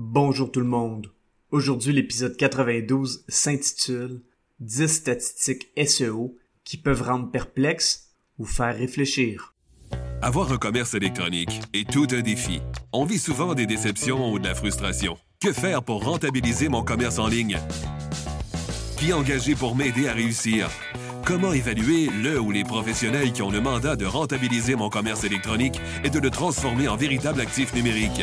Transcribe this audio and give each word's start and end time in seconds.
Bonjour 0.00 0.52
tout 0.52 0.60
le 0.60 0.66
monde. 0.66 1.10
Aujourd'hui, 1.50 1.92
l'épisode 1.92 2.36
92 2.36 3.24
s'intitule 3.26 4.22
10 4.60 4.86
statistiques 4.86 5.72
SEO 5.76 6.36
qui 6.62 6.76
peuvent 6.76 7.02
rendre 7.02 7.32
perplexe 7.32 8.10
ou 8.38 8.44
faire 8.44 8.76
réfléchir. 8.76 9.54
Avoir 10.22 10.52
un 10.52 10.56
commerce 10.56 10.94
électronique 10.94 11.60
est 11.74 11.90
tout 11.90 12.06
un 12.12 12.20
défi. 12.20 12.60
On 12.92 13.06
vit 13.06 13.18
souvent 13.18 13.54
des 13.54 13.66
déceptions 13.66 14.32
ou 14.32 14.38
de 14.38 14.46
la 14.46 14.54
frustration. 14.54 15.18
Que 15.40 15.52
faire 15.52 15.82
pour 15.82 16.04
rentabiliser 16.04 16.68
mon 16.68 16.84
commerce 16.84 17.18
en 17.18 17.26
ligne? 17.26 17.58
Qui 18.98 19.12
engager 19.12 19.56
pour 19.56 19.74
m'aider 19.74 20.06
à 20.06 20.12
réussir? 20.12 20.70
Comment 21.26 21.52
évaluer 21.52 22.08
le 22.22 22.38
ou 22.40 22.52
les 22.52 22.62
professionnels 22.62 23.32
qui 23.32 23.42
ont 23.42 23.50
le 23.50 23.60
mandat 23.60 23.96
de 23.96 24.06
rentabiliser 24.06 24.76
mon 24.76 24.90
commerce 24.90 25.24
électronique 25.24 25.80
et 26.04 26.10
de 26.10 26.20
le 26.20 26.30
transformer 26.30 26.86
en 26.86 26.96
véritable 26.96 27.40
actif 27.40 27.74
numérique? 27.74 28.22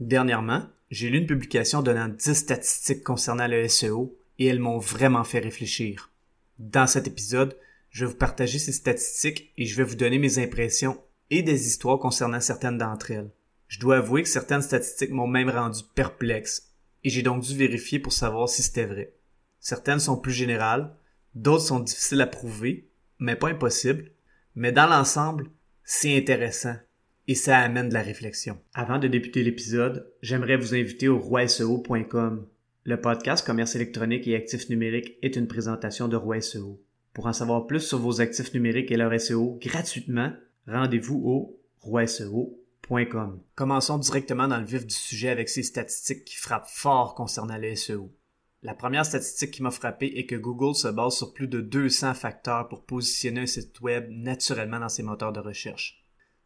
Dernièrement, 0.00 0.66
j'ai 0.90 1.10
lu 1.10 1.18
une 1.18 1.26
publication 1.26 1.82
donnant 1.82 2.08
10 2.08 2.34
statistiques 2.34 3.04
concernant 3.04 3.46
le 3.46 3.68
SEO 3.68 4.16
et 4.38 4.46
elles 4.46 4.58
m'ont 4.58 4.78
vraiment 4.78 5.24
fait 5.24 5.40
réfléchir. 5.40 6.10
Dans 6.58 6.86
cet 6.86 7.06
épisode, 7.06 7.54
je 7.90 8.04
vais 8.04 8.10
vous 8.10 8.16
partager 8.16 8.58
ces 8.58 8.72
statistiques 8.72 9.52
et 9.58 9.66
je 9.66 9.76
vais 9.76 9.84
vous 9.84 9.96
donner 9.96 10.18
mes 10.18 10.38
impressions 10.38 10.98
et 11.28 11.42
des 11.42 11.66
histoires 11.66 11.98
concernant 11.98 12.40
certaines 12.40 12.78
d'entre 12.78 13.10
elles. 13.10 13.30
Je 13.68 13.78
dois 13.78 13.98
avouer 13.98 14.22
que 14.22 14.28
certaines 14.30 14.62
statistiques 14.62 15.10
m'ont 15.10 15.26
même 15.26 15.50
rendu 15.50 15.80
perplexe 15.94 16.72
et 17.04 17.10
j'ai 17.10 17.22
donc 17.22 17.42
dû 17.42 17.54
vérifier 17.54 17.98
pour 17.98 18.14
savoir 18.14 18.48
si 18.48 18.62
c'était 18.62 18.86
vrai. 18.86 19.12
Certaines 19.58 20.00
sont 20.00 20.16
plus 20.16 20.32
générales, 20.32 20.94
d'autres 21.34 21.64
sont 21.64 21.80
difficiles 21.80 22.22
à 22.22 22.26
prouver, 22.26 22.88
mais 23.18 23.36
pas 23.36 23.50
impossibles, 23.50 24.10
mais 24.54 24.72
dans 24.72 24.86
l'ensemble, 24.86 25.50
c'est 25.84 26.16
intéressant 26.16 26.76
et 27.30 27.36
ça 27.36 27.58
amène 27.58 27.90
de 27.90 27.94
la 27.94 28.02
réflexion. 28.02 28.58
Avant 28.74 28.98
de 28.98 29.06
débuter 29.06 29.44
l'épisode, 29.44 30.12
j'aimerais 30.20 30.56
vous 30.56 30.74
inviter 30.74 31.06
au 31.06 31.20
roiseo.com. 31.20 32.44
Le 32.82 33.00
podcast 33.00 33.46
Commerce 33.46 33.76
électronique 33.76 34.26
et 34.26 34.34
actifs 34.34 34.68
numériques 34.68 35.16
est 35.22 35.36
une 35.36 35.46
présentation 35.46 36.08
de 36.08 36.16
Roi 36.16 36.40
SEO. 36.40 36.82
Pour 37.14 37.26
en 37.26 37.32
savoir 37.32 37.68
plus 37.68 37.86
sur 37.86 38.00
vos 38.00 38.20
actifs 38.20 38.52
numériques 38.52 38.90
et 38.90 38.96
leur 38.96 39.12
SEO 39.20 39.60
gratuitement, 39.62 40.32
rendez-vous 40.66 41.22
au 41.24 41.60
roiseo.com. 41.82 43.40
Commençons 43.54 43.98
directement 43.98 44.48
dans 44.48 44.58
le 44.58 44.66
vif 44.66 44.84
du 44.84 44.94
sujet 44.96 45.28
avec 45.28 45.48
ces 45.48 45.62
statistiques 45.62 46.24
qui 46.24 46.36
frappent 46.36 46.66
fort 46.68 47.14
concernant 47.14 47.58
le 47.58 47.76
SEO. 47.76 48.10
La 48.64 48.74
première 48.74 49.06
statistique 49.06 49.52
qui 49.52 49.62
m'a 49.62 49.70
frappé 49.70 50.06
est 50.18 50.26
que 50.26 50.34
Google 50.34 50.74
se 50.74 50.88
base 50.88 51.14
sur 51.14 51.32
plus 51.32 51.46
de 51.46 51.60
200 51.60 52.14
facteurs 52.14 52.66
pour 52.66 52.84
positionner 52.84 53.42
un 53.42 53.46
site 53.46 53.80
web 53.82 54.08
naturellement 54.10 54.80
dans 54.80 54.88
ses 54.88 55.04
moteurs 55.04 55.32
de 55.32 55.38
recherche. 55.38 55.99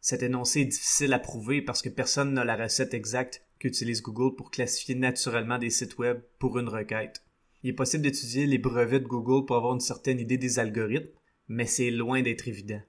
Cet 0.05 0.21
énoncé 0.21 0.59
est 0.59 0.65
difficile 0.65 1.13
à 1.13 1.19
prouver 1.19 1.63
parce 1.63 1.81
que 1.81 1.89
personne 1.89 2.31
n'a 2.33 2.45
la 2.45 2.55
recette 2.55 2.93
exacte 2.93 3.43
qu'utilise 3.57 4.03
Google 4.03 4.35
pour 4.35 4.51
classifier 4.51 4.93
naturellement 4.93 5.57
des 5.57 5.71
sites 5.71 5.97
web 5.97 6.21
pour 6.37 6.59
une 6.59 6.69
requête. 6.69 7.23
Il 7.63 7.71
est 7.71 7.73
possible 7.73 8.03
d'étudier 8.03 8.45
les 8.45 8.59
brevets 8.59 9.01
de 9.01 9.07
Google 9.07 9.47
pour 9.47 9.55
avoir 9.55 9.73
une 9.73 9.79
certaine 9.79 10.19
idée 10.19 10.37
des 10.37 10.59
algorithmes, 10.59 11.09
mais 11.47 11.65
c'est 11.65 11.89
loin 11.89 12.21
d'être 12.21 12.47
évident. 12.47 12.83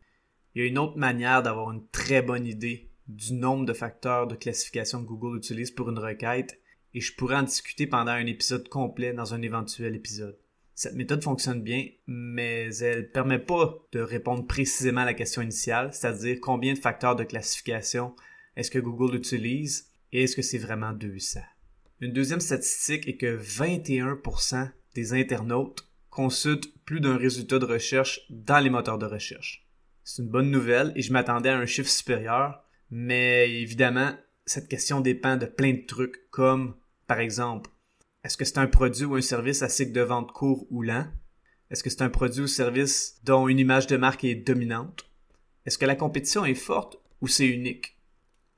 Il 0.55 0.61
y 0.61 0.65
a 0.67 0.69
une 0.69 0.77
autre 0.77 0.99
manière 0.99 1.43
d'avoir 1.43 1.73
une 1.73 1.89
très 1.89 2.21
bonne 2.21 2.47
idée 2.47 2.91
du 3.09 3.33
nombre 3.33 3.65
de 3.65 3.73
facteurs 3.73 4.27
de 4.27 4.35
classification 4.35 5.03
que 5.03 5.09
Google 5.09 5.39
utilise 5.39 5.71
pour 5.71 5.89
une 5.89 5.99
requête, 5.99 6.61
et 6.93 7.01
je 7.01 7.15
pourrais 7.15 7.37
en 7.37 7.45
discuter 7.45 7.87
pendant 7.87 8.13
un 8.13 8.27
épisode 8.27 8.69
complet 8.69 9.15
dans 9.15 9.33
un 9.33 9.41
éventuel 9.41 9.95
épisode. 9.95 10.39
Cette 10.77 10.95
méthode 10.95 11.25
fonctionne 11.25 11.63
bien, 11.63 11.87
mais 12.07 12.69
elle 12.81 13.11
permet 13.11 13.39
pas 13.39 13.79
de 13.93 14.01
répondre 14.01 14.47
précisément 14.47 15.01
à 15.01 15.07
la 15.07 15.15
question 15.15 15.41
initiale, 15.41 15.89
c'est-à-dire 15.95 16.37
combien 16.43 16.75
de 16.75 16.79
facteurs 16.79 17.17
de 17.17 17.25
classification 17.25 18.15
est-ce 18.57 18.71
que 18.71 18.79
Google 18.79 19.17
utilise 19.17 19.89
et 20.13 20.25
est-ce 20.25 20.37
que 20.37 20.43
c'est 20.43 20.59
vraiment 20.59 20.93
200. 20.93 21.41
Une 22.03 22.13
deuxième 22.13 22.41
statistique 22.41 23.09
est 23.09 23.17
que 23.17 23.39
21% 23.39 24.69
des 24.95 25.15
internautes 25.15 25.89
consultent 26.11 26.71
plus 26.85 27.01
d'un 27.01 27.17
résultat 27.17 27.59
de 27.59 27.65
recherche 27.65 28.21
dans 28.29 28.63
les 28.63 28.69
moteurs 28.69 28.99
de 28.99 29.07
recherche. 29.07 29.67
C'est 30.05 30.21
une 30.23 30.29
bonne 30.29 30.51
nouvelle 30.51 30.93
et 30.95 31.01
je 31.01 31.11
m'attendais 31.11 31.49
à 31.49 31.57
un 31.57 31.65
chiffre 31.65 31.89
supérieur, 31.89 32.63
mais 32.91 33.51
évidemment, 33.63 34.15
cette 34.45 34.69
question 34.69 35.01
dépend 35.01 35.39
de 35.39 35.47
plein 35.47 35.73
de 35.73 35.87
trucs 35.87 36.31
comme, 36.31 36.77
par 37.07 37.21
exemple, 37.21 37.71
est-ce 38.27 38.37
que 38.37 38.45
c'est 38.45 38.59
un 38.59 38.67
produit 38.67 39.05
ou 39.05 39.15
un 39.15 39.21
service 39.21 39.63
à 39.63 39.69
cycle 39.69 39.93
de 39.93 40.01
vente 40.01 40.33
court 40.33 40.67
ou 40.71 40.83
lent? 40.83 41.07
Est-ce 41.71 41.85
que 41.85 41.91
c'est 41.91 42.03
un 42.03 42.11
produit 42.11 42.41
ou 42.41 42.49
service 42.49 43.21
dont 43.23 43.47
une 43.47 43.61
image 43.61 43.87
de 43.87 43.97
marque 43.97 44.25
est 44.25 44.35
dominante? 44.35 45.09
Est-ce 45.65 45.79
que 45.79 45.87
la 45.87 45.95
compétition 45.95 46.45
est 46.45 46.57
forte 46.57 46.99
ou 47.21 47.29
c'est 47.29 47.47
unique? 47.47 47.97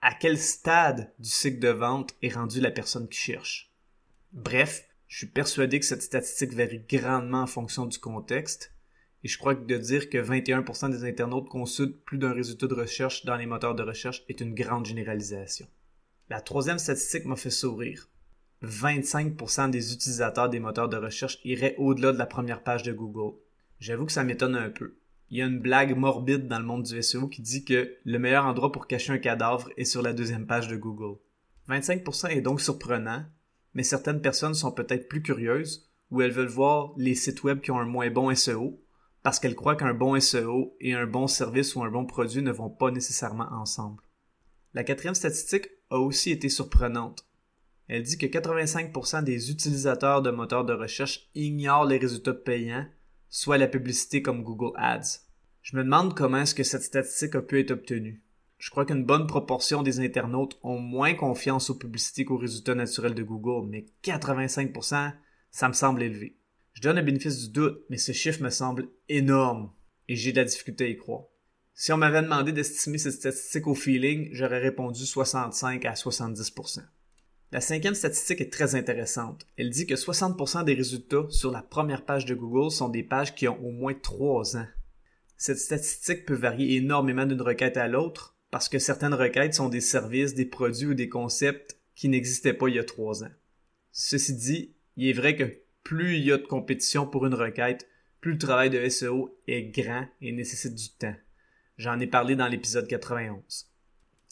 À 0.01 0.15
quel 0.15 0.39
stade 0.39 1.13
du 1.19 1.29
cycle 1.29 1.59
de 1.59 1.69
vente 1.69 2.15
est 2.23 2.33
rendue 2.33 2.63
la 2.63 2.71
personne 2.71 3.11
qui 3.11 3.19
cherche? 3.19 3.71
Bref, 4.33 4.89
je 5.07 5.19
suis 5.19 5.27
persuadé 5.27 5.79
que 5.79 5.85
cette 5.85 6.01
statistique 6.01 6.55
varie 6.55 6.81
grandement 6.89 7.43
en 7.43 7.47
fonction 7.47 7.85
du 7.85 7.99
contexte, 7.99 8.73
et 9.23 9.29
je 9.29 9.37
crois 9.37 9.55
que 9.55 9.67
de 9.67 9.77
dire 9.77 10.09
que 10.09 10.17
21% 10.17 10.91
des 10.91 11.05
internautes 11.05 11.51
consultent 11.51 12.03
plus 12.07 12.17
d'un 12.17 12.33
résultat 12.33 12.69
de 12.69 12.75
recherche 12.75 13.27
dans 13.27 13.37
les 13.37 13.45
moteurs 13.45 13.75
de 13.75 13.83
recherche 13.83 14.25
est 14.31 14.41
une 14.41 14.55
grande 14.55 14.87
généralisation. 14.87 15.67
La 16.31 16.41
troisième 16.41 16.79
statistique 16.79 17.27
m'a 17.27 17.37
fait 17.37 17.51
sourire. 17.51 18.09
25% 18.65 19.71
des 19.71 19.93
utilisateurs 19.93 20.49
des 20.49 20.61
moteurs 20.61 20.89
de 20.89 20.97
recherche 20.97 21.39
iraient 21.45 21.77
au-delà 21.79 22.13
de 22.13 22.19
la 22.19 22.27
première 22.27 22.63
page 22.63 22.83
de 22.83 22.93
Google. 22.93 23.37
J'avoue 23.79 24.07
que 24.07 24.13
ça 24.13 24.25
m'étonne 24.25 24.57
un 24.57 24.71
peu. 24.71 24.99
Il 25.31 25.39
y 25.39 25.43
a 25.43 25.47
une 25.47 25.61
blague 25.61 25.97
morbide 25.97 26.49
dans 26.49 26.59
le 26.59 26.65
monde 26.65 26.83
du 26.83 27.03
SEO 27.03 27.29
qui 27.29 27.43
dit 27.43 27.65
que 27.65 27.95
le 28.05 28.19
meilleur 28.19 28.47
endroit 28.47 28.73
pour 28.73 28.87
cacher 28.87 29.13
un 29.13 29.19
cadavre 29.19 29.71
est 29.77 29.85
sur 29.85 30.03
la 30.03 30.13
deuxième 30.13 30.47
page 30.47 30.69
de 30.69 30.77
Google. 30.77 31.19
25% 31.69 32.31
est 32.31 32.41
donc 32.41 32.61
surprenant, 32.61 33.27
mais 33.75 33.83
certaines 33.83 34.23
personnes 34.23 34.55
sont 34.55 34.73
peut-être 34.73 35.09
plus 35.09 35.23
curieuses 35.23 35.89
ou 36.11 36.23
elles 36.23 36.33
veulent 36.33 36.49
voir 36.49 36.95
les 36.97 37.15
sites 37.15 37.43
web 37.45 37.61
qui 37.61 37.71
ont 37.71 37.79
un 37.79 37.85
moins 37.85 38.11
bon 38.11 38.35
SEO 38.35 38.83
parce 39.23 39.39
qu'elles 39.39 39.55
croient 39.55 39.77
qu'un 39.77 39.95
bon 39.95 40.19
SEO 40.19 40.75
et 40.81 40.95
un 40.95 41.07
bon 41.07 41.27
service 41.27 41.77
ou 41.77 41.83
un 41.83 41.91
bon 41.91 42.07
produit 42.07 42.43
ne 42.43 42.51
vont 42.51 42.71
pas 42.71 42.91
nécessairement 42.91 43.49
ensemble. 43.53 44.03
La 44.73 44.85
quatrième 44.85 45.15
statistique 45.15 45.69
a 45.91 45.99
aussi 45.99 46.31
été 46.31 46.49
surprenante. 46.49 47.28
Elle 47.89 48.03
dit 48.03 48.19
que 48.19 48.27
85% 48.27 49.25
des 49.25 49.51
utilisateurs 49.51 50.21
de 50.21 50.31
moteurs 50.31 50.67
de 50.67 50.75
recherche 50.75 51.29
ignorent 51.35 51.87
les 51.87 51.97
résultats 51.97 52.35
payants, 52.35 52.87
soit 53.31 53.59
la 53.59 53.67
publicité 53.67 54.21
comme 54.21 54.43
Google 54.43 54.77
Ads. 54.77 55.21
Je 55.63 55.77
me 55.77 55.83
demande 55.83 56.15
comment 56.15 56.39
est-ce 56.39 56.55
que 56.55 56.63
cette 56.63 56.83
statistique 56.83 57.35
a 57.35 57.43
pu 57.43 57.61
être 57.61 57.71
obtenue. 57.71 58.23
Je 58.59 58.71
crois 58.71 58.85
qu'une 58.85 59.05
bonne 59.05 59.27
proportion 59.27 59.83
des 59.83 60.01
internautes 60.01 60.59
ont 60.63 60.79
moins 60.79 61.15
confiance 61.15 61.71
aux 61.71 61.77
publicités 61.77 62.25
qu'aux 62.25 62.37
résultats 62.37 62.75
naturels 62.75 63.15
de 63.15 63.23
Google, 63.23 63.69
mais 63.71 63.87
85%, 64.05 65.13
ça 65.51 65.69
me 65.69 65.73
semble 65.73 66.03
élevé. 66.03 66.37
Je 66.75 66.83
donne 66.83 66.97
le 66.97 67.03
bénéfice 67.03 67.47
du 67.47 67.53
doute, 67.53 67.83
mais 67.89 67.97
ce 67.97 68.13
chiffre 68.13 68.43
me 68.43 68.51
semble 68.51 68.89
énorme 69.09 69.73
et 70.09 70.17
j'ai 70.17 70.33
de 70.33 70.39
la 70.39 70.45
difficulté 70.45 70.85
à 70.85 70.89
y 70.89 70.97
croire. 70.97 71.25
Si 71.75 71.93
on 71.93 71.97
m'avait 71.97 72.23
demandé 72.23 72.53
d'estimer 72.53 72.99
cette 72.99 73.13
statistique 73.13 73.67
au 73.67 73.75
feeling, 73.75 74.29
j'aurais 74.33 74.59
répondu 74.59 75.07
65 75.07 75.85
à 75.85 75.95
70%. 75.95 76.83
La 77.51 77.63
cinquième 77.63 77.95
statistique 77.95 78.43
est 78.43 78.53
très 78.53 78.75
intéressante. 78.75 79.47
Elle 79.57 79.71
dit 79.71 79.87
que 79.87 79.95
60% 79.95 80.65
des 80.65 80.75
résultats 80.75 81.27
sur 81.31 81.51
la 81.51 81.63
première 81.63 82.05
page 82.05 82.27
de 82.27 82.35
Google 82.35 82.71
sont 82.71 82.91
des 82.91 83.03
pages 83.03 83.35
qui 83.35 83.49
ont 83.49 83.59
au 83.65 83.71
moins 83.71 83.95
3 83.95 84.59
ans. 84.59 84.67
Cette 85.39 85.59
statistique 85.59 86.27
peut 86.27 86.35
varier 86.35 86.77
énormément 86.77 87.25
d'une 87.25 87.41
requête 87.41 87.79
à 87.79 87.89
l'autre 87.89 88.37
parce 88.51 88.69
que 88.69 88.79
certaines 88.79 89.15
requêtes 89.15 89.55
sont 89.55 89.71
des 89.71 89.81
services, 89.81 90.35
des 90.35 90.45
produits 90.45 90.89
ou 90.89 90.95
des 90.95 91.09
concepts 91.09 91.79
qui 91.95 92.11
n'existaient 92.11 92.53
pas 92.53 92.69
il 92.69 92.75
y 92.75 92.79
a 92.79 92.85
3 92.85 93.25
ans. 93.25 93.33
Ceci 93.93 94.35
dit, 94.35 94.75
il 94.97 95.09
est 95.09 95.15
vrai 95.15 95.35
que 95.35 95.61
plus 95.83 96.19
il 96.19 96.25
y 96.25 96.33
a 96.33 96.37
de 96.37 96.47
compétition 96.47 97.07
pour 97.07 97.25
une 97.25 97.35
requête, 97.35 97.89
plus 98.21 98.33
le 98.33 98.39
travail 98.39 98.69
de 98.69 98.87
SEO 98.91 99.39
est 99.47 99.63
grand 99.63 100.07
et 100.21 100.33
nécessite 100.33 100.75
du 100.75 100.91
temps. 100.91 101.17
J'en 101.79 101.99
ai 101.99 102.07
parlé 102.07 102.37
dans 102.37 102.49
l'épisode 102.49 102.89
91. 102.89 103.68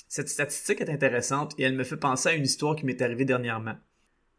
Cette 0.08 0.28
statistique 0.28 0.80
est 0.80 0.90
intéressante 0.90 1.54
et 1.58 1.64
elle 1.64 1.74
me 1.74 1.84
fait 1.84 1.96
penser 1.96 2.28
à 2.28 2.34
une 2.34 2.44
histoire 2.44 2.76
qui 2.76 2.86
m'est 2.86 3.02
arrivée 3.02 3.24
dernièrement. 3.24 3.76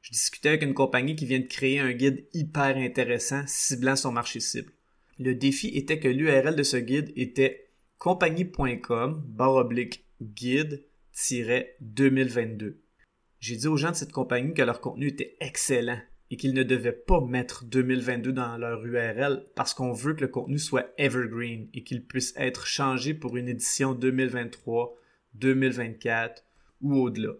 Je 0.01 0.11
discutais 0.11 0.49
avec 0.49 0.63
une 0.63 0.73
compagnie 0.73 1.15
qui 1.15 1.25
vient 1.25 1.39
de 1.39 1.47
créer 1.47 1.79
un 1.79 1.91
guide 1.91 2.25
hyper 2.33 2.77
intéressant 2.77 3.43
ciblant 3.45 3.95
son 3.95 4.11
marché 4.11 4.39
cible. 4.39 4.71
Le 5.19 5.35
défi 5.35 5.67
était 5.69 5.99
que 5.99 6.07
l'URL 6.07 6.55
de 6.55 6.63
ce 6.63 6.77
guide 6.77 7.11
était 7.15 7.69
compagnie.com 7.97 9.23
guide-2022. 10.21 12.75
J'ai 13.39 13.55
dit 13.55 13.67
aux 13.67 13.77
gens 13.77 13.91
de 13.91 13.95
cette 13.95 14.11
compagnie 14.11 14.53
que 14.53 14.61
leur 14.61 14.81
contenu 14.81 15.07
était 15.07 15.35
excellent 15.41 15.99
et 16.29 16.37
qu'ils 16.37 16.53
ne 16.53 16.63
devaient 16.63 16.91
pas 16.91 17.21
mettre 17.21 17.65
2022 17.65 18.31
dans 18.31 18.57
leur 18.57 18.85
URL 18.85 19.47
parce 19.55 19.73
qu'on 19.73 19.93
veut 19.93 20.13
que 20.13 20.21
le 20.21 20.27
contenu 20.27 20.59
soit 20.59 20.93
evergreen 20.97 21.69
et 21.73 21.83
qu'il 21.83 22.05
puisse 22.05 22.33
être 22.37 22.65
changé 22.65 23.13
pour 23.13 23.37
une 23.37 23.47
édition 23.47 23.93
2023, 23.93 24.95
2024 25.35 26.43
ou 26.81 26.95
au-delà. 26.95 27.33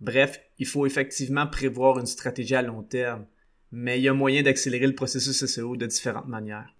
Bref, 0.00 0.40
il 0.58 0.66
faut 0.66 0.86
effectivement 0.86 1.46
prévoir 1.46 1.98
une 1.98 2.06
stratégie 2.06 2.54
à 2.54 2.62
long 2.62 2.82
terme, 2.82 3.26
mais 3.72 3.98
il 3.98 4.02
y 4.02 4.08
a 4.08 4.14
moyen 4.14 4.42
d'accélérer 4.42 4.86
le 4.86 4.94
processus 4.94 5.44
SEO 5.44 5.76
de 5.76 5.86
différentes 5.86 6.28
manières. 6.28 6.74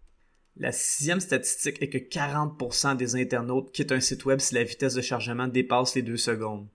La 0.57 0.73
sixième 0.73 1.21
statistique 1.21 1.81
est 1.83 1.89
que 1.89 1.99
40% 1.99 2.97
des 2.97 3.17
internautes 3.17 3.73
quittent 3.73 3.93
un 3.93 4.01
site 4.01 4.25
web 4.25 4.41
si 4.41 4.55
la 4.55 4.65
vitesse 4.65 4.95
de 4.95 5.01
chargement 5.01 5.47
dépasse 5.47 5.95
les 5.95 6.03
deux 6.03 6.17
secondes. 6.17 6.67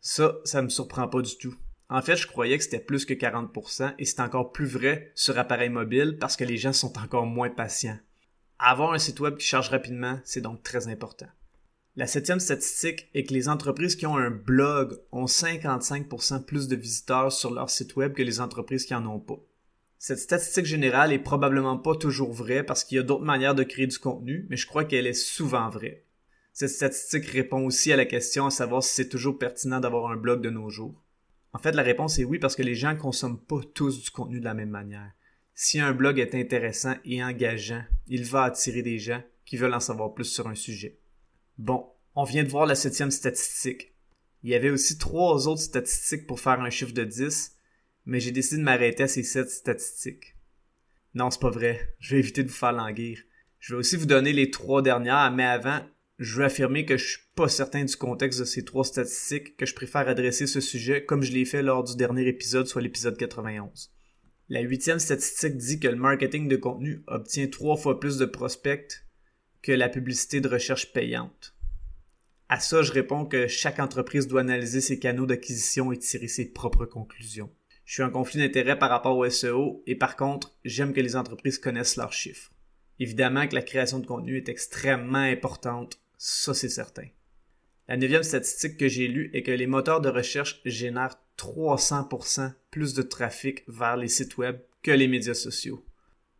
Ça, 0.00 0.36
ça 0.44 0.62
me 0.62 0.68
surprend 0.68 1.06
pas 1.08 1.22
du 1.22 1.36
tout. 1.36 1.54
En 1.88 2.02
fait, 2.02 2.16
je 2.16 2.26
croyais 2.26 2.58
que 2.58 2.64
c'était 2.64 2.80
plus 2.80 3.04
que 3.04 3.14
40% 3.14 3.94
et 3.98 4.04
c'est 4.04 4.20
encore 4.20 4.52
plus 4.52 4.66
vrai 4.66 5.12
sur 5.14 5.38
appareil 5.38 5.70
mobile 5.70 6.18
parce 6.20 6.36
que 6.36 6.44
les 6.44 6.56
gens 6.56 6.72
sont 6.72 6.98
encore 6.98 7.26
moins 7.26 7.48
patients. 7.48 7.98
Avoir 8.58 8.92
un 8.92 8.98
site 8.98 9.20
web 9.20 9.36
qui 9.36 9.46
charge 9.46 9.68
rapidement, 9.68 10.20
c'est 10.24 10.40
donc 10.40 10.62
très 10.62 10.88
important. 10.88 11.28
La 11.98 12.06
septième 12.06 12.38
statistique 12.38 13.08
est 13.12 13.24
que 13.24 13.34
les 13.34 13.48
entreprises 13.48 13.96
qui 13.96 14.06
ont 14.06 14.16
un 14.16 14.30
blog 14.30 15.00
ont 15.10 15.24
55% 15.24 16.44
plus 16.44 16.68
de 16.68 16.76
visiteurs 16.76 17.32
sur 17.32 17.52
leur 17.52 17.70
site 17.70 17.96
web 17.96 18.12
que 18.12 18.22
les 18.22 18.40
entreprises 18.40 18.86
qui 18.86 18.94
en 18.94 19.04
ont 19.04 19.18
pas. 19.18 19.40
Cette 19.98 20.20
statistique 20.20 20.64
générale 20.64 21.12
est 21.12 21.18
probablement 21.18 21.76
pas 21.76 21.96
toujours 21.96 22.32
vraie 22.32 22.62
parce 22.62 22.84
qu'il 22.84 22.94
y 22.94 23.00
a 23.00 23.02
d'autres 23.02 23.24
manières 23.24 23.56
de 23.56 23.64
créer 23.64 23.88
du 23.88 23.98
contenu, 23.98 24.46
mais 24.48 24.56
je 24.56 24.68
crois 24.68 24.84
qu'elle 24.84 25.08
est 25.08 25.12
souvent 25.12 25.68
vraie. 25.70 26.04
Cette 26.52 26.70
statistique 26.70 27.26
répond 27.26 27.66
aussi 27.66 27.92
à 27.92 27.96
la 27.96 28.06
question 28.06 28.46
à 28.46 28.52
savoir 28.52 28.84
si 28.84 28.94
c'est 28.94 29.08
toujours 29.08 29.36
pertinent 29.36 29.80
d'avoir 29.80 30.12
un 30.12 30.16
blog 30.16 30.40
de 30.40 30.50
nos 30.50 30.70
jours. 30.70 31.02
En 31.52 31.58
fait, 31.58 31.72
la 31.72 31.82
réponse 31.82 32.20
est 32.20 32.24
oui 32.24 32.38
parce 32.38 32.54
que 32.54 32.62
les 32.62 32.76
gens 32.76 32.94
consomment 32.94 33.40
pas 33.40 33.62
tous 33.74 34.04
du 34.04 34.10
contenu 34.10 34.38
de 34.38 34.44
la 34.44 34.54
même 34.54 34.70
manière. 34.70 35.10
Si 35.56 35.80
un 35.80 35.90
blog 35.90 36.20
est 36.20 36.36
intéressant 36.36 36.94
et 37.04 37.24
engageant, 37.24 37.82
il 38.06 38.24
va 38.24 38.44
attirer 38.44 38.82
des 38.82 39.00
gens 39.00 39.24
qui 39.44 39.56
veulent 39.56 39.74
en 39.74 39.80
savoir 39.80 40.14
plus 40.14 40.26
sur 40.26 40.46
un 40.46 40.54
sujet. 40.54 41.00
Bon, 41.58 41.86
on 42.14 42.22
vient 42.22 42.44
de 42.44 42.48
voir 42.48 42.66
la 42.66 42.76
septième 42.76 43.10
statistique. 43.10 43.92
Il 44.44 44.50
y 44.50 44.54
avait 44.54 44.70
aussi 44.70 44.96
trois 44.96 45.48
autres 45.48 45.60
statistiques 45.60 46.28
pour 46.28 46.38
faire 46.38 46.60
un 46.60 46.70
chiffre 46.70 46.92
de 46.92 47.04
10, 47.04 47.56
mais 48.06 48.20
j'ai 48.20 48.30
décidé 48.30 48.58
de 48.58 48.62
m'arrêter 48.62 49.02
à 49.02 49.08
ces 49.08 49.24
sept 49.24 49.50
statistiques. 49.50 50.36
Non, 51.14 51.30
c'est 51.30 51.40
pas 51.40 51.50
vrai. 51.50 51.96
Je 51.98 52.14
vais 52.14 52.20
éviter 52.20 52.44
de 52.44 52.48
vous 52.48 52.54
faire 52.54 52.72
languir. 52.72 53.18
Je 53.58 53.74
vais 53.74 53.80
aussi 53.80 53.96
vous 53.96 54.06
donner 54.06 54.32
les 54.32 54.52
trois 54.52 54.82
dernières, 54.82 55.32
mais 55.32 55.44
avant, 55.44 55.80
je 56.18 56.38
veux 56.38 56.44
affirmer 56.44 56.84
que 56.84 56.96
je 56.96 57.08
suis 57.08 57.22
pas 57.34 57.48
certain 57.48 57.84
du 57.84 57.96
contexte 57.96 58.38
de 58.38 58.44
ces 58.44 58.64
trois 58.64 58.84
statistiques, 58.84 59.56
que 59.56 59.66
je 59.66 59.74
préfère 59.74 60.08
adresser 60.08 60.46
ce 60.46 60.60
sujet 60.60 61.04
comme 61.04 61.22
je 61.22 61.32
l'ai 61.32 61.44
fait 61.44 61.62
lors 61.62 61.82
du 61.82 61.96
dernier 61.96 62.28
épisode, 62.28 62.68
soit 62.68 62.82
l'épisode 62.82 63.16
91. 63.16 63.90
La 64.48 64.60
huitième 64.60 65.00
statistique 65.00 65.56
dit 65.56 65.80
que 65.80 65.88
le 65.88 65.96
marketing 65.96 66.46
de 66.46 66.56
contenu 66.56 67.02
obtient 67.08 67.48
trois 67.48 67.76
fois 67.76 67.98
plus 67.98 68.16
de 68.16 68.26
prospects 68.26 69.07
que 69.68 69.72
la 69.72 69.90
publicité 69.90 70.40
de 70.40 70.48
recherche 70.48 70.94
payante. 70.94 71.54
À 72.48 72.58
ça, 72.58 72.80
je 72.80 72.90
réponds 72.90 73.26
que 73.26 73.48
chaque 73.48 73.80
entreprise 73.80 74.26
doit 74.26 74.40
analyser 74.40 74.80
ses 74.80 74.98
canaux 74.98 75.26
d'acquisition 75.26 75.92
et 75.92 75.98
tirer 75.98 76.26
ses 76.26 76.46
propres 76.46 76.86
conclusions. 76.86 77.52
Je 77.84 77.92
suis 77.92 78.02
en 78.02 78.08
conflit 78.08 78.40
d'intérêt 78.40 78.78
par 78.78 78.88
rapport 78.88 79.18
au 79.18 79.28
SEO 79.28 79.82
et 79.86 79.94
par 79.94 80.16
contre, 80.16 80.56
j'aime 80.64 80.94
que 80.94 81.02
les 81.02 81.16
entreprises 81.16 81.58
connaissent 81.58 81.96
leurs 81.96 82.14
chiffres. 82.14 82.50
Évidemment 82.98 83.46
que 83.46 83.54
la 83.54 83.60
création 83.60 83.98
de 83.98 84.06
contenu 84.06 84.38
est 84.38 84.48
extrêmement 84.48 85.18
importante 85.18 86.00
ça, 86.16 86.54
c'est 86.54 86.70
certain. 86.70 87.06
La 87.88 87.98
neuvième 87.98 88.22
statistique 88.22 88.78
que 88.78 88.88
j'ai 88.88 89.06
lue 89.06 89.30
est 89.34 89.42
que 89.42 89.50
les 89.50 89.66
moteurs 89.66 90.00
de 90.00 90.08
recherche 90.08 90.62
génèrent 90.64 91.20
300% 91.36 92.54
plus 92.70 92.94
de 92.94 93.02
trafic 93.02 93.64
vers 93.68 93.98
les 93.98 94.08
sites 94.08 94.38
web 94.38 94.60
que 94.82 94.92
les 94.92 95.08
médias 95.08 95.34
sociaux. 95.34 95.84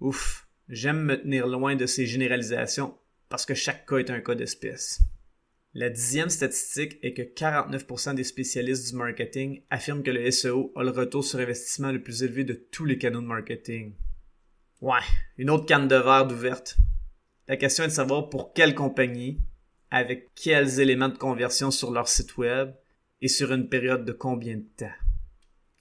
Ouf, 0.00 0.48
j'aime 0.70 1.02
me 1.02 1.20
tenir 1.20 1.46
loin 1.46 1.76
de 1.76 1.84
ces 1.84 2.06
généralisations 2.06 2.96
parce 3.28 3.46
que 3.46 3.54
chaque 3.54 3.86
cas 3.86 3.98
est 3.98 4.10
un 4.10 4.20
cas 4.20 4.34
d'espèce. 4.34 5.00
La 5.74 5.90
dixième 5.90 6.30
statistique 6.30 6.98
est 7.02 7.12
que 7.12 7.22
49% 7.22 8.14
des 8.14 8.24
spécialistes 8.24 8.90
du 8.90 8.96
marketing 8.96 9.62
affirment 9.70 10.02
que 10.02 10.10
le 10.10 10.30
SEO 10.30 10.72
a 10.74 10.82
le 10.82 10.90
retour 10.90 11.24
sur 11.24 11.38
investissement 11.38 11.92
le 11.92 12.02
plus 12.02 12.22
élevé 12.22 12.44
de 12.44 12.54
tous 12.54 12.84
les 12.84 12.98
canaux 12.98 13.20
de 13.20 13.26
marketing. 13.26 13.94
Ouais, 14.80 14.98
une 15.36 15.50
autre 15.50 15.66
canne 15.66 15.86
de 15.86 15.96
verre 15.96 16.26
d'ouverte. 16.26 16.76
La 17.48 17.56
question 17.56 17.84
est 17.84 17.88
de 17.88 17.92
savoir 17.92 18.30
pour 18.30 18.54
quelle 18.54 18.74
compagnie, 18.74 19.40
avec 19.90 20.34
quels 20.34 20.80
éléments 20.80 21.08
de 21.08 21.18
conversion 21.18 21.70
sur 21.70 21.90
leur 21.90 22.08
site 22.08 22.36
web 22.38 22.72
et 23.20 23.28
sur 23.28 23.52
une 23.52 23.68
période 23.68 24.04
de 24.04 24.12
combien 24.12 24.56
de 24.56 24.66
temps. 24.76 24.92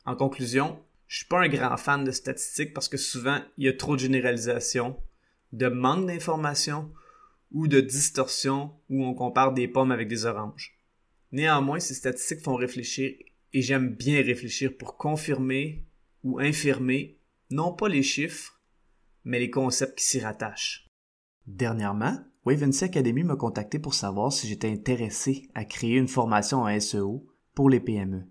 En 0.05 0.15
conclusion, 0.15 0.79
je 1.07 1.17
suis 1.17 1.27
pas 1.27 1.39
un 1.39 1.47
grand 1.47 1.77
fan 1.77 2.03
de 2.03 2.11
statistiques 2.11 2.73
parce 2.73 2.89
que 2.89 2.97
souvent 2.97 3.41
il 3.57 3.65
y 3.65 3.69
a 3.69 3.73
trop 3.73 3.95
de 3.95 4.01
généralisation, 4.01 4.97
de 5.53 5.67
manque 5.67 6.07
d'informations 6.07 6.91
ou 7.51 7.67
de 7.67 7.79
distorsion 7.79 8.71
où 8.89 9.03
on 9.03 9.13
compare 9.13 9.53
des 9.53 9.67
pommes 9.67 9.91
avec 9.91 10.07
des 10.07 10.25
oranges. 10.25 10.77
Néanmoins, 11.31 11.79
ces 11.79 11.93
statistiques 11.93 12.41
font 12.41 12.55
réfléchir 12.55 13.13
et 13.53 13.61
j'aime 13.61 13.95
bien 13.95 14.21
réfléchir 14.21 14.75
pour 14.77 14.97
confirmer 14.97 15.85
ou 16.23 16.39
infirmer 16.39 17.19
non 17.49 17.73
pas 17.73 17.87
les 17.87 18.03
chiffres, 18.03 18.61
mais 19.23 19.39
les 19.39 19.49
concepts 19.49 19.97
qui 19.97 20.05
s'y 20.05 20.19
rattachent. 20.19 20.87
Dernièrement, 21.45 22.19
Wavency 22.45 22.85
Academy 22.85 23.23
m'a 23.23 23.35
contacté 23.35 23.79
pour 23.79 23.93
savoir 23.93 24.31
si 24.31 24.47
j'étais 24.47 24.71
intéressé 24.71 25.49
à 25.53 25.65
créer 25.65 25.95
une 25.95 26.07
formation 26.07 26.63
en 26.63 26.79
SEO 26.79 27.27
pour 27.53 27.69
les 27.69 27.79
PME. 27.79 28.23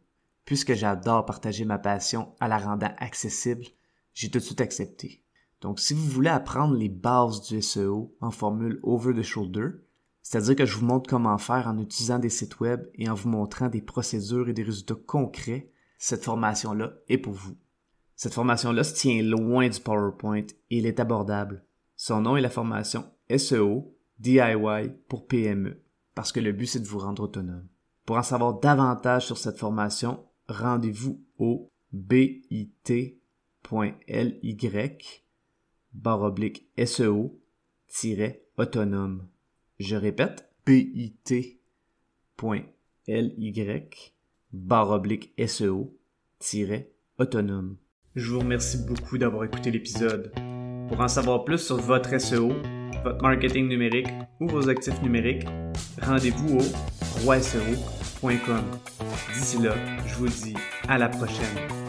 Puisque 0.44 0.74
j'adore 0.74 1.26
partager 1.26 1.64
ma 1.64 1.78
passion 1.78 2.34
en 2.40 2.46
la 2.46 2.58
rendant 2.58 2.94
accessible, 2.98 3.66
j'ai 4.14 4.30
tout 4.30 4.38
de 4.38 4.44
suite 4.44 4.60
accepté. 4.60 5.22
Donc 5.66 5.80
si 5.80 5.94
vous 5.94 6.06
voulez 6.06 6.30
apprendre 6.30 6.76
les 6.76 6.88
bases 6.88 7.42
du 7.42 7.60
SEO 7.60 8.14
en 8.20 8.30
formule 8.30 8.78
over 8.84 9.12
the 9.12 9.24
shoulder, 9.24 9.70
c'est-à-dire 10.22 10.54
que 10.54 10.64
je 10.64 10.76
vous 10.76 10.86
montre 10.86 11.10
comment 11.10 11.38
faire 11.38 11.66
en 11.66 11.76
utilisant 11.80 12.20
des 12.20 12.28
sites 12.28 12.60
web 12.60 12.86
et 12.94 13.10
en 13.10 13.14
vous 13.14 13.28
montrant 13.28 13.66
des 13.68 13.80
procédures 13.80 14.48
et 14.48 14.52
des 14.52 14.62
résultats 14.62 14.94
concrets, 14.94 15.68
cette 15.98 16.22
formation-là 16.22 16.92
est 17.08 17.18
pour 17.18 17.32
vous. 17.32 17.56
Cette 18.14 18.34
formation-là 18.34 18.84
se 18.84 18.94
tient 18.94 19.20
loin 19.24 19.68
du 19.68 19.80
PowerPoint 19.80 20.46
et 20.70 20.78
elle 20.78 20.86
est 20.86 21.00
abordable. 21.00 21.64
Son 21.96 22.20
nom 22.20 22.36
est 22.36 22.42
la 22.42 22.48
formation 22.48 23.04
SEO 23.36 23.92
DIY 24.20 24.92
pour 25.08 25.26
PME, 25.26 25.82
parce 26.14 26.30
que 26.30 26.38
le 26.38 26.52
but 26.52 26.66
c'est 26.66 26.78
de 26.78 26.86
vous 26.86 27.00
rendre 27.00 27.24
autonome. 27.24 27.66
Pour 28.04 28.18
en 28.18 28.22
savoir 28.22 28.60
davantage 28.60 29.26
sur 29.26 29.36
cette 29.36 29.58
formation, 29.58 30.24
rendez-vous 30.48 31.20
au 31.40 31.72
bit.ly 31.92 33.18
barre 35.96 36.22
oblique 36.22 36.68
SEO-autonome. 36.78 39.26
Je 39.78 39.96
répète, 39.96 40.48
bit.ly 40.64 41.58
barre 44.52 44.90
oblique 44.90 45.32
SEO-autonome. 45.38 47.76
Je 48.14 48.32
vous 48.32 48.40
remercie 48.40 48.78
beaucoup 48.86 49.16
d'avoir 49.18 49.44
écouté 49.44 49.70
l'épisode. 49.70 50.32
Pour 50.88 51.00
en 51.00 51.08
savoir 51.08 51.44
plus 51.44 51.58
sur 51.58 51.76
votre 51.76 52.18
SEO, 52.18 52.52
votre 53.04 53.22
marketing 53.22 53.68
numérique 53.68 54.08
ou 54.40 54.48
vos 54.48 54.66
actifs 54.68 55.00
numériques, 55.02 55.46
rendez-vous 56.00 56.58
au 56.58 56.62
roisero.com. 57.22 58.64
D'ici 59.34 59.62
là, 59.62 59.74
je 60.06 60.14
vous 60.14 60.28
dis 60.28 60.54
à 60.88 60.98
la 60.98 61.08
prochaine. 61.08 61.85